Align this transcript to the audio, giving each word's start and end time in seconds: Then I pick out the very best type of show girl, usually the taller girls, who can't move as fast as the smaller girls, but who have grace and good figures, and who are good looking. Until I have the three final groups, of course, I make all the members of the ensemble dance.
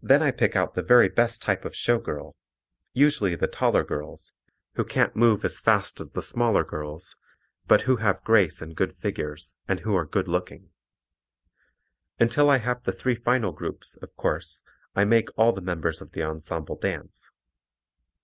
Then 0.00 0.22
I 0.22 0.30
pick 0.30 0.54
out 0.54 0.74
the 0.74 0.80
very 0.82 1.08
best 1.08 1.42
type 1.42 1.64
of 1.64 1.74
show 1.74 1.98
girl, 1.98 2.36
usually 2.92 3.34
the 3.34 3.48
taller 3.48 3.82
girls, 3.82 4.30
who 4.74 4.84
can't 4.84 5.16
move 5.16 5.44
as 5.44 5.58
fast 5.58 6.00
as 6.00 6.12
the 6.12 6.22
smaller 6.22 6.62
girls, 6.62 7.16
but 7.66 7.80
who 7.80 7.96
have 7.96 8.22
grace 8.22 8.62
and 8.62 8.76
good 8.76 8.96
figures, 8.98 9.56
and 9.66 9.80
who 9.80 9.96
are 9.96 10.06
good 10.06 10.28
looking. 10.28 10.70
Until 12.20 12.48
I 12.48 12.58
have 12.58 12.84
the 12.84 12.92
three 12.92 13.16
final 13.16 13.50
groups, 13.50 13.96
of 13.96 14.14
course, 14.14 14.62
I 14.94 15.02
make 15.02 15.36
all 15.36 15.50
the 15.52 15.60
members 15.60 16.00
of 16.00 16.12
the 16.12 16.22
ensemble 16.22 16.76
dance. 16.76 17.28